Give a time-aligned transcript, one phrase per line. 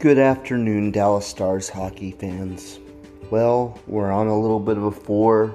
[0.00, 2.80] Good afternoon, Dallas Stars hockey fans.
[3.30, 5.54] Well, we're on a little bit of a four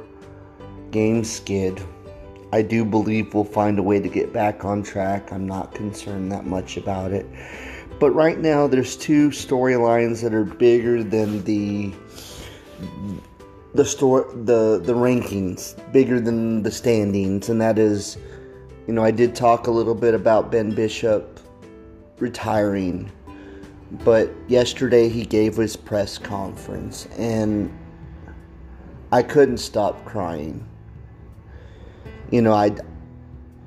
[0.92, 1.82] game skid.
[2.54, 5.34] I do believe we'll find a way to get back on track.
[5.34, 7.26] I'm not concerned that much about it.
[8.00, 11.92] But right now, there's two storylines that are bigger than the
[13.74, 18.20] the store the the rankings, bigger than the standings, and that is,
[18.86, 21.40] you know, I did talk a little bit about Ben Bishop
[22.20, 23.12] retiring
[23.92, 27.72] but yesterday he gave his press conference and
[29.12, 30.68] I couldn't stop crying.
[32.32, 32.76] You know, I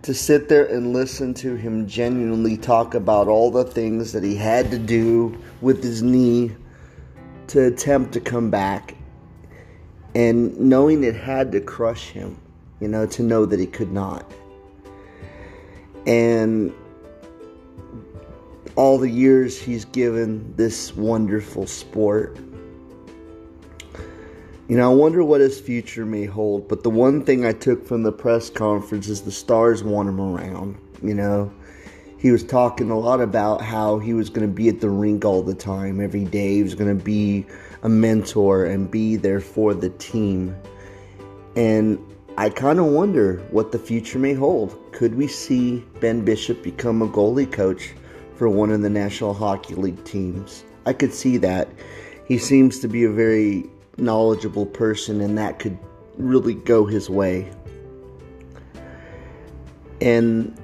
[0.03, 4.35] to sit there and listen to him genuinely talk about all the things that he
[4.35, 6.55] had to do with his knee
[7.49, 8.95] to attempt to come back
[10.15, 12.39] and knowing it had to crush him,
[12.81, 14.31] you know, to know that he could not.
[16.07, 16.73] And
[18.79, 22.39] all the years he's given this wonderful sport.
[24.69, 27.85] You know, I wonder what his future may hold, but the one thing I took
[27.85, 30.79] from the press conference is the Stars want him around.
[31.03, 31.53] You know,
[32.19, 35.25] he was talking a lot about how he was going to be at the rink
[35.25, 36.55] all the time, every day.
[36.55, 37.47] He was going to be
[37.83, 40.55] a mentor and be there for the team.
[41.57, 41.99] And
[42.37, 44.79] I kind of wonder what the future may hold.
[44.93, 47.91] Could we see Ben Bishop become a goalie coach?
[48.39, 50.65] For one of the National Hockey League teams.
[50.87, 51.69] I could see that.
[52.29, 55.77] He seems to be a very knowledgeable person, and that could
[56.17, 57.51] really go his way.
[60.01, 60.57] And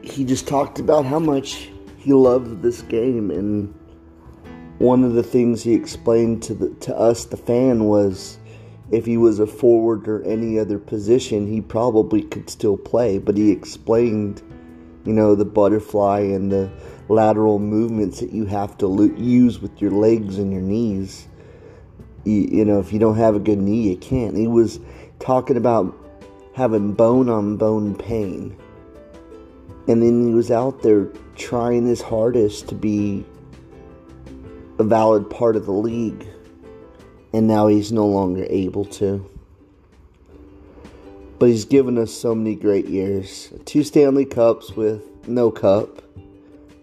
[0.00, 1.68] he just talked about how much
[1.98, 3.74] he loved this game, and
[4.78, 8.38] one of the things he explained to the to us, the fan, was
[8.90, 13.18] if he was a forward or any other position, he probably could still play.
[13.18, 14.42] But he explained,
[15.04, 16.70] you know, the butterfly and the
[17.08, 21.26] lateral movements that you have to lo- use with your legs and your knees.
[22.24, 24.36] You, you know, if you don't have a good knee, you can't.
[24.36, 24.78] He was
[25.18, 25.96] talking about
[26.54, 28.56] having bone on bone pain.
[29.88, 33.24] And then he was out there trying his hardest to be
[34.78, 36.26] a valid part of the league.
[37.32, 39.28] And now he's no longer able to.
[41.42, 43.52] But he's given us so many great years.
[43.64, 46.00] Two Stanley Cups with no cup.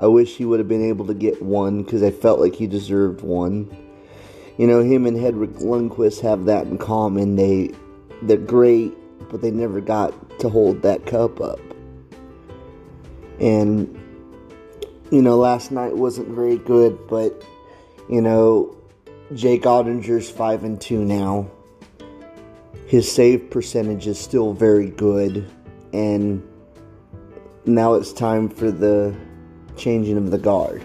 [0.01, 2.67] I wish he would have been able to get one because I felt like he
[2.67, 3.73] deserved one.
[4.57, 7.37] You know, him and Henrik Lundqvist have that in common.
[7.37, 7.71] They
[8.21, 8.91] they're great,
[9.29, 11.61] but they never got to hold that cup up.
[13.39, 13.97] And
[15.09, 17.45] you know, last night wasn't very good, but
[18.09, 18.75] you know,
[19.33, 21.49] Jake Oettinger's five and two now.
[22.89, 25.47] His save percentage is still very good,
[25.93, 26.41] and
[27.63, 29.15] now it's time for the
[29.77, 30.83] changing of the guard.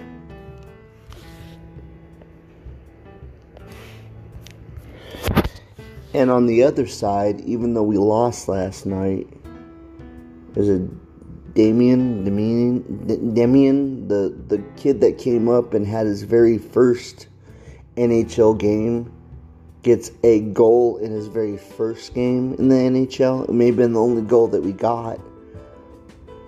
[6.13, 9.27] And on the other side, even though we lost last night,
[10.53, 10.87] there's a
[11.55, 17.29] Damien, Damien, Damien, the the kid that came up and had his very first
[17.97, 19.11] NHL game,
[19.85, 23.49] gets a goal in his very first game in the NHL.
[23.49, 25.21] It may have been the only goal that we got.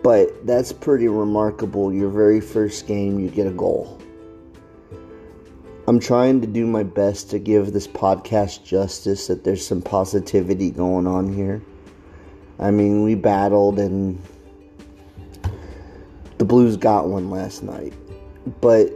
[0.03, 1.93] But that's pretty remarkable.
[1.93, 4.01] Your very first game, you get a goal.
[5.89, 10.71] I'm trying to do my best to give this podcast justice, that there's some positivity
[10.71, 11.63] going on here.
[12.59, 14.21] I mean, we battled and
[16.39, 17.93] the Blues got one last night.
[18.61, 18.93] But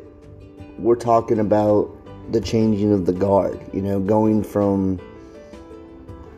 [0.79, 1.95] we're talking about
[2.31, 5.01] the changing of the guard, you know, going from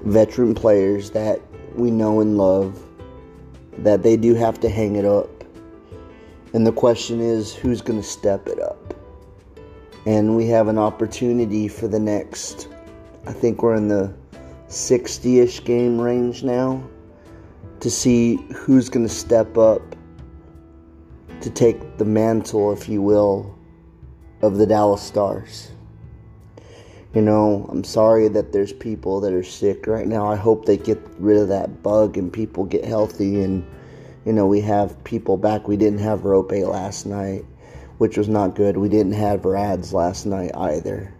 [0.04, 1.40] veteran players that
[1.74, 2.82] we know and love
[3.78, 5.28] that they do have to hang it up.
[6.54, 8.94] And the question is who's going to step it up?
[10.04, 12.68] And we have an opportunity for the next,
[13.26, 14.12] I think we're in the
[14.66, 16.82] 60 ish game range now,
[17.80, 19.82] to see who's going to step up
[21.40, 23.58] to take the mantle, if you will,
[24.42, 25.71] of the Dallas Stars.
[27.14, 30.26] You know, I'm sorry that there's people that are sick right now.
[30.26, 33.42] I hope they get rid of that bug and people get healthy.
[33.42, 33.66] And,
[34.24, 35.68] you know, we have people back.
[35.68, 37.44] We didn't have Roope last night,
[37.98, 38.78] which was not good.
[38.78, 41.12] We didn't have Rads last night either.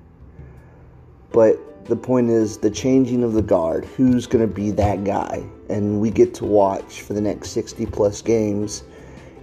[1.31, 3.85] But the point is the changing of the guard.
[3.85, 5.45] Who's going to be that guy?
[5.69, 8.83] And we get to watch for the next 60 plus games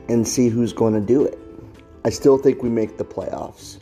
[0.07, 1.37] and see who's going to do it.
[2.05, 3.77] I still think we make the playoffs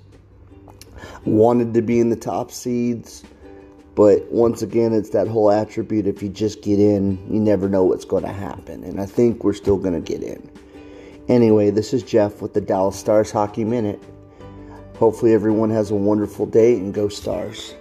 [1.28, 3.24] wanted to be in the top seeds.
[3.96, 7.84] But once again, it's that whole attribute if you just get in, you never know
[7.84, 8.84] what's going to happen.
[8.84, 10.50] And I think we're still going to get in.
[11.28, 14.02] Anyway, this is Jeff with the Dallas Stars Hockey Minute.
[14.98, 17.74] Hopefully, everyone has a wonderful day and go Stars.